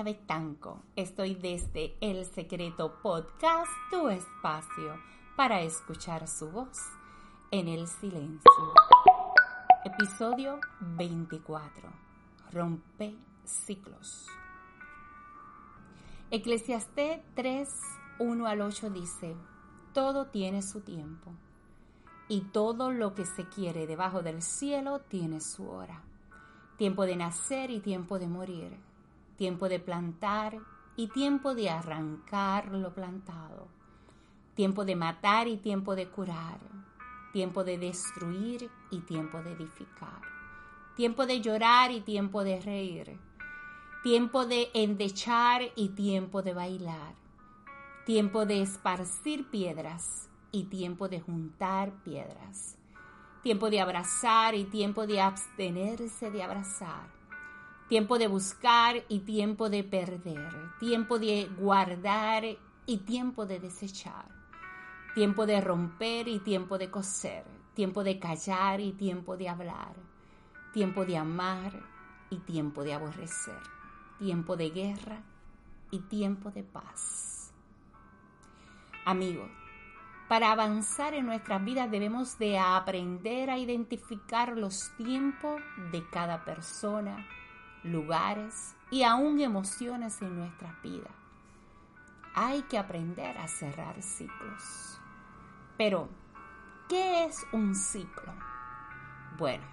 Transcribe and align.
Elizabeth 0.00 0.26
Tanco. 0.26 0.82
Estoy 0.96 1.34
desde 1.34 1.94
El 2.00 2.24
Secreto 2.24 3.00
Podcast, 3.02 3.70
tu 3.90 4.08
espacio 4.08 4.98
para 5.36 5.60
escuchar 5.60 6.26
su 6.26 6.50
voz 6.50 6.78
en 7.50 7.68
el 7.68 7.86
silencio. 7.86 8.72
Episodio 9.84 10.58
24. 10.80 11.90
Rompe 12.50 13.14
ciclos. 13.44 14.26
Eclesiastés 16.30 17.20
3, 17.34 17.68
1 18.20 18.46
al 18.46 18.60
8 18.62 18.88
dice, 18.88 19.36
todo 19.92 20.28
tiene 20.28 20.62
su 20.62 20.80
tiempo 20.80 21.30
y 22.26 22.40
todo 22.52 22.90
lo 22.90 23.14
que 23.14 23.26
se 23.26 23.46
quiere 23.50 23.86
debajo 23.86 24.22
del 24.22 24.40
cielo 24.40 25.00
tiene 25.00 25.40
su 25.40 25.68
hora 25.68 26.04
tiempo 26.80 27.04
de 27.04 27.14
nacer 27.14 27.70
y 27.70 27.80
tiempo 27.80 28.18
de 28.18 28.26
morir, 28.26 28.74
tiempo 29.40 29.70
de 29.70 29.80
plantar 29.80 30.58
y 30.96 31.06
tiempo 31.06 31.54
de 31.54 31.70
arrancar 31.70 32.70
lo 32.72 32.92
plantado, 32.92 33.68
tiempo 34.54 34.84
de 34.84 34.96
matar 34.96 35.48
y 35.48 35.56
tiempo 35.56 35.96
de 35.96 36.08
curar, 36.08 36.58
tiempo 37.32 37.64
de 37.64 37.78
destruir 37.78 38.70
y 38.90 39.00
tiempo 39.00 39.42
de 39.42 39.52
edificar, 39.52 40.20
tiempo 40.94 41.24
de 41.24 41.40
llorar 41.40 41.90
y 41.90 42.02
tiempo 42.02 42.44
de 42.44 42.60
reír, 42.60 43.18
tiempo 44.02 44.44
de 44.44 44.68
endechar 44.74 45.62
y 45.74 45.88
tiempo 45.88 46.42
de 46.42 46.52
bailar, 46.52 47.14
tiempo 48.04 48.44
de 48.44 48.60
esparcir 48.60 49.48
piedras 49.48 50.28
y 50.52 50.64
tiempo 50.64 51.08
de 51.08 51.22
juntar 51.22 51.92
piedras. 52.04 52.76
Tiempo 53.42 53.70
de 53.70 53.80
abrazar 53.80 54.54
y 54.54 54.64
tiempo 54.64 55.06
de 55.06 55.22
abstenerse 55.22 56.30
de 56.30 56.42
abrazar, 56.42 57.19
tiempo 57.90 58.18
de 58.18 58.28
buscar 58.28 59.02
y 59.08 59.18
tiempo 59.18 59.68
de 59.68 59.82
perder, 59.82 60.52
tiempo 60.78 61.18
de 61.18 61.50
guardar 61.58 62.44
y 62.86 62.98
tiempo 62.98 63.46
de 63.46 63.58
desechar, 63.58 64.26
tiempo 65.16 65.44
de 65.44 65.60
romper 65.60 66.28
y 66.28 66.38
tiempo 66.38 66.78
de 66.78 66.88
coser, 66.88 67.44
tiempo 67.74 68.04
de 68.04 68.20
callar 68.20 68.80
y 68.80 68.92
tiempo 68.92 69.36
de 69.36 69.48
hablar, 69.48 69.96
tiempo 70.72 71.04
de 71.04 71.16
amar 71.16 71.72
y 72.30 72.38
tiempo 72.38 72.84
de 72.84 72.94
aborrecer, 72.94 73.58
tiempo 74.20 74.56
de 74.56 74.70
guerra 74.70 75.22
y 75.90 75.98
tiempo 75.98 76.52
de 76.52 76.62
paz. 76.62 77.52
Amigos, 79.04 79.50
para 80.28 80.52
avanzar 80.52 81.14
en 81.14 81.26
nuestras 81.26 81.64
vidas 81.64 81.90
debemos 81.90 82.38
de 82.38 82.56
aprender 82.56 83.50
a 83.50 83.58
identificar 83.58 84.56
los 84.56 84.96
tiempos 84.96 85.60
de 85.90 86.08
cada 86.08 86.44
persona, 86.44 87.26
lugares 87.82 88.74
y 88.90 89.02
aún 89.02 89.40
emociones 89.40 90.20
en 90.22 90.36
nuestras 90.36 90.80
vidas. 90.82 91.12
Hay 92.34 92.62
que 92.62 92.78
aprender 92.78 93.36
a 93.38 93.48
cerrar 93.48 94.00
ciclos. 94.02 94.98
Pero, 95.76 96.08
¿qué 96.88 97.24
es 97.24 97.44
un 97.52 97.74
ciclo? 97.74 98.32
Bueno, 99.38 99.64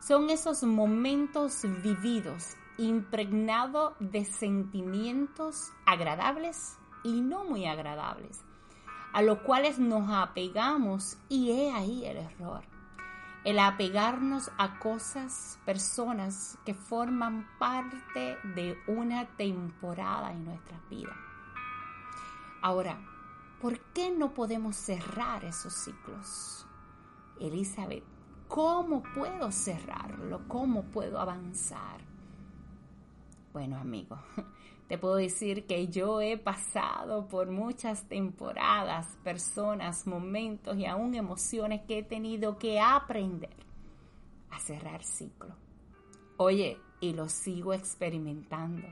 son 0.00 0.30
esos 0.30 0.62
momentos 0.62 1.62
vividos 1.82 2.56
impregnados 2.78 3.94
de 4.00 4.24
sentimientos 4.24 5.72
agradables 5.86 6.78
y 7.04 7.20
no 7.20 7.44
muy 7.44 7.66
agradables 7.66 8.42
a 9.12 9.22
los 9.22 9.38
cuales 9.38 9.78
nos 9.78 10.10
apegamos 10.10 11.18
y 11.28 11.50
es 11.50 11.74
ahí 11.74 12.04
el 12.06 12.16
error. 12.18 12.62
El 13.44 13.58
apegarnos 13.58 14.52
a 14.56 14.78
cosas, 14.78 15.58
personas 15.64 16.58
que 16.64 16.74
forman 16.74 17.48
parte 17.58 18.36
de 18.54 18.78
una 18.86 19.26
temporada 19.36 20.30
en 20.30 20.44
nuestras 20.44 20.88
vidas. 20.88 21.16
Ahora, 22.62 23.00
¿por 23.60 23.80
qué 23.92 24.10
no 24.10 24.32
podemos 24.32 24.76
cerrar 24.76 25.44
esos 25.44 25.74
ciclos? 25.74 26.66
Elizabeth, 27.40 28.04
¿cómo 28.46 29.02
puedo 29.02 29.50
cerrarlo? 29.50 30.46
¿Cómo 30.46 30.84
puedo 30.84 31.20
avanzar? 31.20 32.11
Bueno, 33.52 33.76
amigo, 33.76 34.18
te 34.88 34.96
puedo 34.98 35.16
decir 35.16 35.66
que 35.66 35.88
yo 35.88 36.20
he 36.20 36.38
pasado 36.38 37.28
por 37.28 37.50
muchas 37.50 38.08
temporadas, 38.08 39.18
personas, 39.22 40.06
momentos 40.06 40.76
y 40.78 40.86
aún 40.86 41.14
emociones 41.14 41.82
que 41.82 41.98
he 41.98 42.02
tenido 42.02 42.58
que 42.58 42.80
aprender 42.80 43.54
a 44.50 44.58
cerrar 44.58 45.04
ciclo. 45.04 45.54
Oye, 46.38 46.78
y 47.00 47.12
lo 47.12 47.28
sigo 47.28 47.74
experimentando 47.74 48.88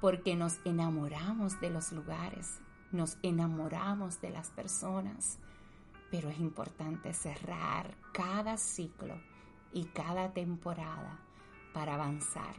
porque 0.00 0.34
nos 0.34 0.58
enamoramos 0.64 1.60
de 1.60 1.70
los 1.70 1.92
lugares, 1.92 2.60
nos 2.90 3.16
enamoramos 3.22 4.20
de 4.20 4.30
las 4.30 4.50
personas, 4.50 5.38
pero 6.10 6.28
es 6.28 6.38
importante 6.40 7.12
cerrar 7.14 7.96
cada 8.12 8.56
ciclo 8.56 9.14
y 9.72 9.84
cada 9.86 10.32
temporada 10.32 11.20
para 11.72 11.94
avanzar, 11.94 12.54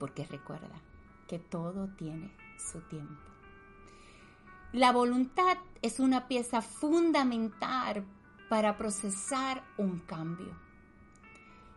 porque 0.00 0.26
recuerda, 0.26 0.80
que 1.28 1.38
todo 1.38 1.86
tiene 1.96 2.32
su 2.58 2.80
tiempo. 2.80 3.30
La 4.72 4.90
voluntad 4.90 5.58
es 5.82 6.00
una 6.00 6.26
pieza 6.26 6.62
fundamental 6.62 8.04
para 8.48 8.76
procesar 8.76 9.62
un 9.76 10.00
cambio. 10.00 10.56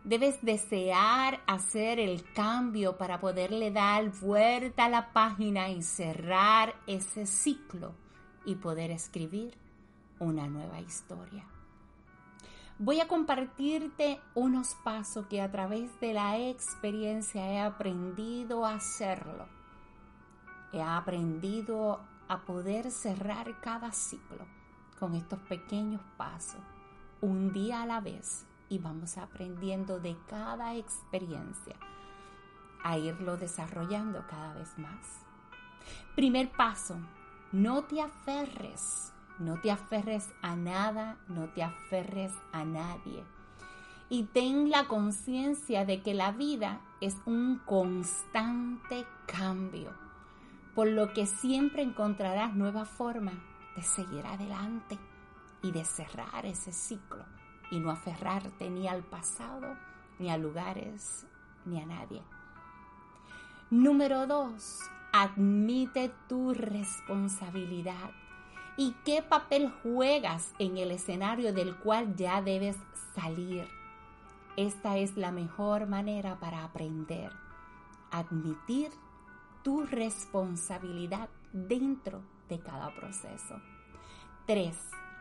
Debes 0.04 0.42
desear 0.42 1.42
hacer 1.46 2.00
el 2.00 2.24
cambio 2.34 2.98
para 2.98 3.20
poderle 3.20 3.70
dar 3.70 4.10
vuelta 4.10 4.86
a 4.86 4.90
la 4.90 5.14
página 5.14 5.70
y 5.70 5.84
cerrar 5.84 6.76
ese 6.88 7.28
ciclo 7.28 7.94
y 8.46 8.56
poder 8.56 8.90
escribir 8.90 9.54
una 10.20 10.48
nueva 10.48 10.82
historia 10.82 11.46
voy 12.84 13.00
a 13.00 13.08
compartirte 13.08 14.20
unos 14.36 14.76
pasos 14.84 15.28
que 15.28 15.42
a 15.42 15.50
través 15.50 15.98
de 16.02 16.14
la 16.14 16.38
experiencia 16.38 17.50
he 17.50 17.62
aprendido 17.62 18.66
a 18.66 18.74
hacerlo. 18.74 19.48
He 20.74 20.82
aprendido 20.82 22.02
a 22.28 22.42
poder 22.42 22.92
cerrar 22.92 23.62
cada 23.62 23.94
ciclo 23.94 24.46
con 25.00 25.16
estos 25.16 25.40
pequeños 25.44 26.02
pasos, 26.18 26.60
un 27.22 27.54
día 27.54 27.84
a 27.84 27.86
la 27.86 28.02
vez, 28.02 28.46
y 28.68 28.80
vamos 28.80 29.18
aprendiendo 29.18 30.02
de 30.02 30.18
cada 30.28 30.76
experiencia 30.76 31.78
a 32.84 32.98
irlo 32.98 33.38
desarrollando 33.38 34.26
cada 34.28 34.56
vez 34.56 34.78
más. 34.78 35.22
Primer 36.18 36.52
paso, 36.52 36.98
no 37.54 37.86
te 37.86 38.02
aferres 38.02 39.13
no 39.40 39.60
te 39.60 39.72
aferres 39.72 40.30
a 40.42 40.56
nada, 40.56 41.18
no 41.28 41.50
te 41.50 41.64
aferres 41.64 42.34
a 42.52 42.64
nadie. 42.64 43.24
Y 44.10 44.24
ten 44.24 44.70
la 44.70 44.88
conciencia 44.88 45.86
de 45.86 46.02
que 46.02 46.14
la 46.14 46.32
vida 46.32 46.82
es 47.02 47.18
un 47.26 47.60
constante 47.66 49.06
cambio, 49.26 49.92
por 50.76 50.88
lo 50.88 51.14
que 51.14 51.26
siempre 51.26 51.82
encontrarás 51.82 52.54
nueva 52.56 52.86
forma 52.86 53.34
de 53.76 53.82
seguir 53.82 54.26
adelante 54.26 55.00
y 55.64 55.72
de 55.72 55.84
cerrar 55.84 56.46
ese 56.46 56.72
ciclo 56.72 57.26
y 57.72 57.80
no 57.80 57.90
aferrarte 57.90 58.70
ni 58.70 58.88
al 58.88 59.04
pasado, 59.04 59.76
ni 60.20 60.30
a 60.30 60.38
lugares, 60.38 61.26
ni 61.66 61.82
a 61.82 61.86
nadie. 61.86 62.22
Número 63.72 64.28
dos, 64.28 64.82
admite 65.12 66.14
tu 66.28 66.54
responsabilidad 66.54 68.12
y 68.78 68.96
qué 69.06 69.22
papel 69.22 69.72
juegas 69.84 70.54
en 70.60 70.78
el 70.78 70.92
escenario 70.92 71.54
del 71.54 71.76
cual 71.78 72.16
ya 72.16 72.42
debes 72.42 72.78
salir. 73.14 73.68
Esta 74.58 74.98
es 74.98 75.16
la 75.18 75.32
mejor 75.32 75.88
manera 75.88 76.40
para 76.40 76.64
aprender. 76.64 77.32
Admitir 78.12 78.92
tu 79.64 79.84
responsabilidad 79.84 81.30
dentro 81.52 82.22
de 82.50 82.60
cada 82.60 82.94
proceso. 82.94 83.60
3. 84.46 84.78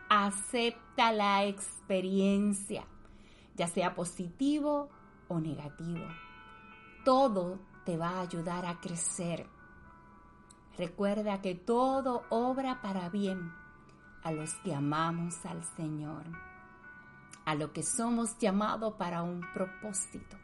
Acepta 0.09 1.11
la 1.11 1.45
experiencia, 1.45 2.85
ya 3.55 3.67
sea 3.67 3.95
positivo 3.95 4.89
o 5.27 5.39
negativo. 5.39 6.05
Todo 7.05 7.59
te 7.85 7.97
va 7.97 8.09
a 8.09 8.21
ayudar 8.21 8.65
a 8.65 8.79
crecer 8.79 9.47
Recuerda 10.77 11.41
que 11.41 11.53
todo 11.53 12.23
obra 12.29 12.81
para 12.81 13.09
bien 13.09 13.53
a 14.23 14.31
los 14.31 14.55
que 14.55 14.73
amamos 14.73 15.45
al 15.45 15.63
Señor, 15.63 16.23
a 17.45 17.55
lo 17.55 17.71
que 17.73 17.83
somos 17.83 18.37
llamados 18.39 18.93
para 18.95 19.21
un 19.21 19.41
propósito. 19.53 20.37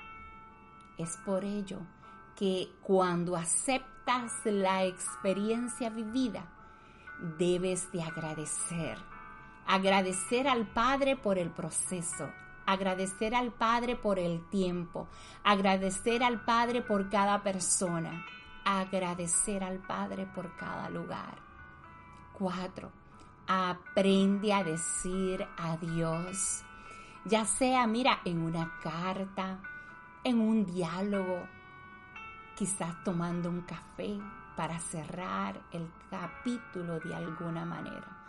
Es 0.97 1.17
por 1.25 1.43
ello 1.43 1.79
que 2.35 2.69
cuando 2.83 3.35
aceptas 3.35 4.33
la 4.45 4.83
experiencia 4.83 5.89
vivida, 5.89 6.45
debes 7.37 7.91
de 7.91 8.03
agradecer. 8.03 8.97
Agradecer 9.65 10.47
al 10.47 10.67
Padre 10.67 11.15
por 11.15 11.37
el 11.37 11.51
proceso, 11.51 12.29
agradecer 12.65 13.33
al 13.35 13.51
Padre 13.51 13.95
por 13.95 14.19
el 14.19 14.47
tiempo, 14.49 15.07
agradecer 15.43 16.23
al 16.23 16.43
Padre 16.43 16.81
por 16.81 17.09
cada 17.09 17.43
persona, 17.43 18.25
agradecer 18.77 19.63
al 19.63 19.79
Padre 19.79 20.27
por 20.27 20.55
cada 20.55 20.89
lugar. 20.89 21.37
Cuatro, 22.33 22.91
aprende 23.47 24.53
a 24.53 24.63
decir 24.63 25.45
adiós, 25.57 26.63
ya 27.25 27.45
sea, 27.45 27.87
mira, 27.87 28.19
en 28.25 28.41
una 28.41 28.71
carta, 28.81 29.59
en 30.23 30.39
un 30.39 30.65
diálogo, 30.65 31.47
quizás 32.55 33.03
tomando 33.03 33.49
un 33.49 33.61
café 33.61 34.19
para 34.55 34.79
cerrar 34.79 35.59
el 35.71 35.89
capítulo 36.09 36.99
de 36.99 37.15
alguna 37.15 37.65
manera 37.65 38.19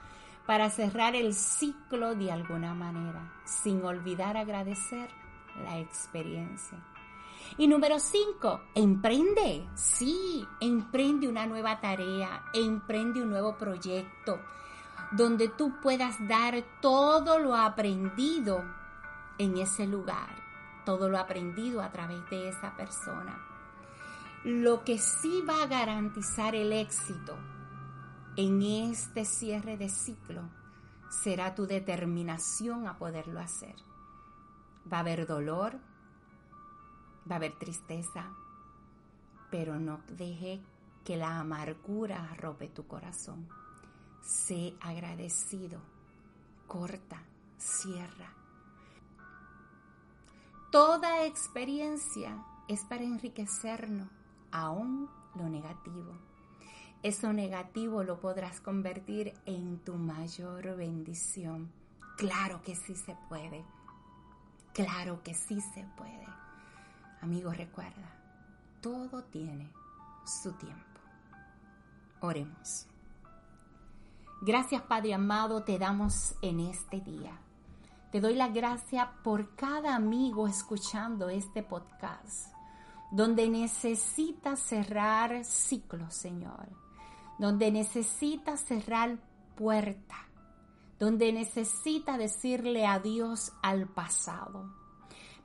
para 0.51 0.69
cerrar 0.69 1.15
el 1.15 1.33
ciclo 1.33 2.17
de 2.17 2.33
alguna 2.33 2.75
manera, 2.75 3.23
sin 3.45 3.85
olvidar 3.85 4.37
agradecer 4.37 5.09
la 5.63 5.79
experiencia. 5.79 6.77
Y 7.59 7.69
número 7.69 7.99
cinco, 7.99 8.63
emprende. 8.75 9.69
Sí, 9.75 10.47
emprende 10.61 11.29
una 11.29 11.47
nueva 11.47 11.81
tarea, 11.81 12.45
emprende 12.53 13.23
un 13.23 13.31
nuevo 13.31 13.57
proyecto 13.57 14.41
donde 15.13 15.49
tú 15.49 15.81
puedas 15.83 16.17
dar 16.29 16.63
todo 16.81 17.39
lo 17.39 17.55
aprendido 17.55 18.65
en 19.39 19.59
ese 19.59 19.87
lugar, 19.87 20.31
todo 20.85 21.09
lo 21.09 21.19
aprendido 21.19 21.83
a 21.83 21.91
través 21.91 22.29
de 22.31 22.49
esa 22.49 22.77
persona. 22.77 23.39
Lo 24.45 24.85
que 24.85 24.99
sí 24.99 25.43
va 25.49 25.63
a 25.63 25.67
garantizar 25.67 26.55
el 26.55 26.73
éxito 26.73 27.37
en 28.37 28.63
este 28.63 29.25
cierre 29.25 29.77
de 29.77 29.89
ciclo 29.89 30.43
será 31.11 31.55
tu 31.55 31.67
determinación 31.67 32.87
a 32.87 32.97
poderlo 32.97 33.41
hacer. 33.41 33.75
Va 34.91 34.99
a 34.99 35.01
haber 35.01 35.27
dolor, 35.27 35.79
va 37.29 37.35
a 37.35 37.37
haber 37.37 37.59
tristeza, 37.59 38.31
pero 39.51 39.79
no 39.79 40.01
deje 40.09 40.61
que 41.05 41.17
la 41.17 41.41
amargura 41.41 42.31
arrope 42.31 42.69
tu 42.69 42.87
corazón. 42.87 43.49
Sé 44.23 44.75
agradecido, 44.81 45.81
corta, 46.67 47.23
cierra. 47.59 48.35
Toda 50.71 51.25
experiencia 51.25 52.45
es 52.69 52.85
para 52.85 53.03
enriquecernos, 53.03 54.09
aún 54.53 55.09
lo 55.35 55.49
negativo 55.49 56.31
eso 57.03 57.33
negativo 57.33 58.05
lo 58.05 58.21
podrás 58.21 58.61
convertir 58.61 59.33
en 59.47 59.79
tu 59.79 59.95
mayor 59.95 60.77
bendición. 60.77 61.73
Claro 62.19 62.61
que 62.63 62.77
sí 62.77 62.95
se 62.95 63.17
puede. 63.27 63.65
Claro 64.75 65.23
que 65.23 65.33
sí 65.33 65.63
se 65.75 65.83
puede. 65.97 66.27
Amigo, 67.21 67.53
recuerda, 67.53 68.11
todo 68.81 69.23
tiene 69.25 69.71
su 70.25 70.53
tiempo. 70.53 71.01
Oremos. 72.21 72.87
Gracias 74.43 74.83
Padre 74.83 75.15
amado 75.15 75.63
te 75.65 75.79
damos 75.79 76.35
en 76.43 76.61
este 76.61 77.01
día. 77.01 77.39
Te 78.11 78.21
doy 78.21 78.35
la 78.35 78.49
gracia 78.49 79.13
por 79.23 79.55
cada 79.55 79.95
amigo 79.95 80.49
escuchando 80.49 81.29
este 81.29 81.63
podcast, 81.63 82.53
donde 83.11 83.49
necesita 83.49 84.57
cerrar 84.57 85.45
ciclos, 85.45 86.15
Señor 86.15 86.69
donde 87.41 87.73
necesita 87.73 88.59
cerrar 88.59 89.17
puerta, 89.57 90.29
donde 90.99 91.33
necesita 91.33 92.19
decirle 92.19 92.85
adiós 92.85 93.55
al 93.63 93.89
pasado, 93.89 94.71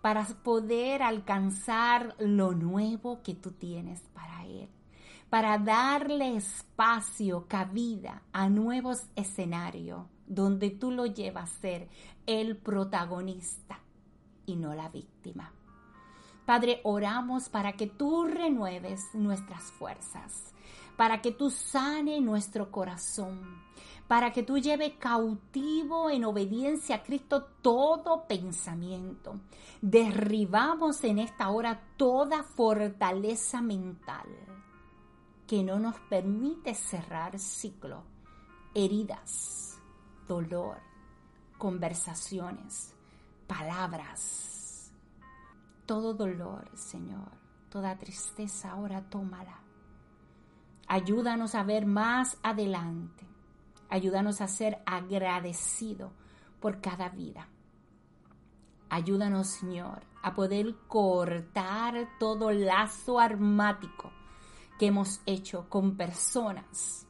para 0.05 0.23
poder 0.23 1.01
alcanzar 1.01 2.15
lo 2.19 2.51
nuevo 2.51 3.23
que 3.23 3.33
tú 3.33 3.53
tienes 3.53 4.01
para 4.13 4.45
él, 4.45 4.69
para 5.31 5.57
darle 5.57 6.35
espacio, 6.35 7.47
cabida 7.47 8.21
a 8.31 8.47
nuevos 8.47 9.07
escenarios 9.15 10.05
donde 10.27 10.69
tú 10.69 10.91
lo 10.91 11.07
llevas 11.07 11.51
a 11.51 11.59
ser 11.59 11.89
el 12.27 12.55
protagonista 12.55 13.79
y 14.45 14.57
no 14.57 14.75
la 14.75 14.89
víctima. 14.89 15.51
Padre, 16.45 16.81
oramos 16.83 17.49
para 17.49 17.73
que 17.73 17.87
tú 17.87 18.25
renueves 18.25 19.01
nuestras 19.13 19.71
fuerzas 19.71 20.55
para 20.95 21.21
que 21.21 21.31
tú 21.31 21.49
sane 21.49 22.21
nuestro 22.21 22.71
corazón, 22.71 23.63
para 24.07 24.31
que 24.31 24.43
tú 24.43 24.57
lleve 24.57 24.97
cautivo 24.97 26.09
en 26.09 26.23
obediencia 26.25 26.97
a 26.97 27.03
Cristo 27.03 27.43
todo 27.61 28.27
pensamiento. 28.27 29.39
Derribamos 29.81 31.03
en 31.03 31.19
esta 31.19 31.49
hora 31.49 31.81
toda 31.97 32.43
fortaleza 32.43 33.61
mental 33.61 34.27
que 35.47 35.63
no 35.63 35.79
nos 35.79 35.95
permite 36.09 36.73
cerrar 36.73 37.37
ciclo, 37.39 38.03
heridas, 38.73 39.79
dolor, 40.27 40.77
conversaciones, 41.57 42.95
palabras. 43.47 44.54
Todo 45.85 46.13
dolor, 46.13 46.69
Señor, 46.75 47.31
toda 47.69 47.97
tristeza, 47.97 48.71
ahora 48.71 49.01
tómala 49.09 49.65
Ayúdanos 50.87 51.55
a 51.55 51.63
ver 51.63 51.85
más 51.85 52.37
adelante. 52.43 53.25
Ayúdanos 53.89 54.41
a 54.41 54.47
ser 54.47 54.81
agradecidos 54.85 56.11
por 56.59 56.79
cada 56.79 57.09
vida. 57.09 57.47
Ayúdanos, 58.89 59.47
Señor, 59.47 60.03
a 60.21 60.33
poder 60.35 60.75
cortar 60.87 62.07
todo 62.19 62.51
lazo 62.51 63.19
armático 63.19 64.11
que 64.77 64.87
hemos 64.87 65.21
hecho 65.25 65.67
con 65.69 65.97
personas 65.97 67.07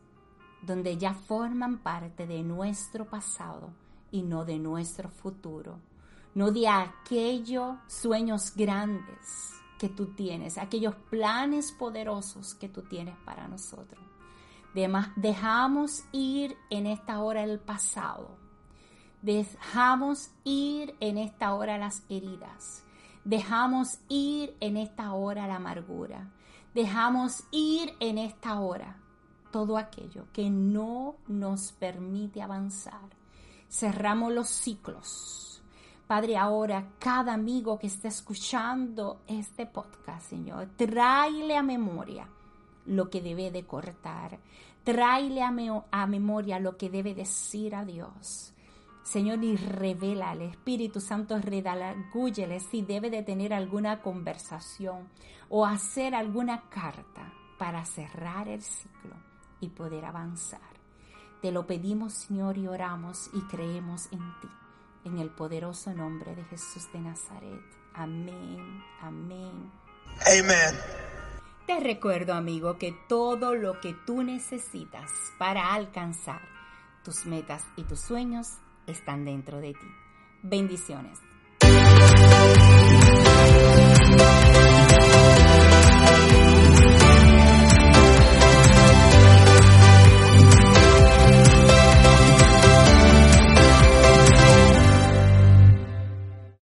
donde 0.62 0.98
ya 0.98 1.14
forman 1.14 1.80
parte 1.80 2.26
de 2.26 2.44
nuestro 2.44 3.06
pasado 3.06 3.72
y 4.10 4.24
no 4.24 4.46
de 4.46 4.58
nuestro 4.58 5.10
futuro, 5.10 5.80
no 6.36 6.52
de 6.52 6.68
aquellos 6.68 7.78
sueños 7.88 8.54
grandes 8.56 9.54
que 9.80 9.90
tú 9.90 10.08
tienes, 10.08 10.58
aquellos 10.58 10.96
planes 11.10 11.72
poderosos 11.72 12.54
que 12.56 12.70
tú 12.70 12.84
tienes 12.84 13.16
para 13.26 13.48
nosotros. 13.48 14.04
Dejamos 15.16 16.04
ir 16.12 16.58
en 16.70 16.86
esta 16.88 17.22
hora 17.22 17.44
el 17.44 17.60
pasado. 17.60 18.38
Dejamos 19.22 20.32
ir 20.44 20.96
en 21.00 21.18
esta 21.18 21.54
hora 21.54 21.78
las 21.78 22.04
heridas. 22.10 22.84
Dejamos 23.24 24.00
ir 24.10 24.56
en 24.60 24.76
esta 24.76 25.14
hora 25.14 25.48
la 25.48 25.56
amargura. 25.56 26.34
Dejamos 26.74 27.46
ir 27.52 27.96
en 28.02 28.18
esta 28.18 28.60
hora 28.60 28.98
todo 29.52 29.78
aquello 29.78 30.28
que 30.34 30.50
no 30.50 31.16
nos 31.28 31.72
permite 31.72 32.42
avanzar. 32.42 33.16
Cerramos 33.70 34.34
los 34.34 34.50
ciclos 34.50 35.55
Padre, 36.08 36.38
ahora 36.38 36.92
cada 37.00 37.34
amigo 37.34 37.80
que 37.80 37.88
está 37.88 38.10
escuchando 38.10 39.22
este 39.26 39.66
podcast, 39.66 40.30
Señor, 40.30 40.68
tráele 40.76 41.58
a 41.58 41.64
memoria 41.64 42.28
lo 42.86 43.10
que 43.10 43.22
debe 43.22 43.50
de 43.50 43.66
cortar. 43.66 44.38
Tráele 44.84 45.42
a, 45.42 46.06
memoria 46.06 46.60
lo 46.60 46.78
que 46.78 46.92
debe 46.92 47.16
decir 47.16 47.74
a 47.74 47.84
Dios. 47.84 48.54
Señor, 49.02 49.44
y 49.44 49.58
revela 49.58 50.30
al 50.30 50.44
Espíritu 50.44 51.02
Santo, 51.02 51.40
redalagúyele 51.40 52.60
si 52.60 52.84
debe 52.84 53.10
de 53.10 53.24
tener 53.24 53.52
alguna 53.52 54.04
conversación 54.04 55.10
o 55.50 55.66
hacer 55.66 56.14
alguna 56.14 56.70
carta 56.70 57.34
para 57.58 57.84
cerrar 57.84 58.48
el 58.48 58.62
ciclo 58.62 59.16
y 59.60 59.70
poder 59.70 60.06
avanzar. 60.06 60.62
Te 61.42 61.52
lo 61.52 61.66
pedimos, 61.66 62.14
Señor, 62.14 62.60
y 62.60 62.68
oramos 62.68 63.32
y 63.34 63.42
creemos 63.48 64.06
en 64.12 64.20
ti 64.40 64.48
en 65.06 65.20
el 65.20 65.30
poderoso 65.30 65.94
nombre 65.94 66.36
de 66.36 66.44
Jesús 66.46 66.92
de 66.92 67.00
Nazaret. 67.00 67.62
Amén, 67.94 68.84
amén. 69.02 69.72
Amén. 70.26 70.76
Te 71.66 71.80
recuerdo, 71.80 72.34
amigo, 72.34 72.78
que 72.78 72.94
todo 73.08 73.56
lo 73.56 73.80
que 73.80 73.96
tú 74.06 74.22
necesitas 74.24 75.10
para 75.40 75.74
alcanzar 75.74 76.42
tus 77.04 77.26
metas 77.26 77.64
y 77.76 77.84
tus 77.84 78.00
sueños 78.02 78.58
están 78.88 79.26
dentro 79.26 79.60
de 79.60 79.74
ti. 79.74 79.88
Bendiciones. 80.44 81.20